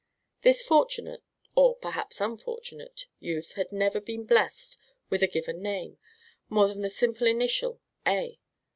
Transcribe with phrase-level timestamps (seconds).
[0.41, 1.21] This fortunate
[1.55, 4.79] or perhaps unfortunate youth had never been blessed
[5.11, 5.99] with a given name,
[6.49, 8.39] more than the simple initial "A."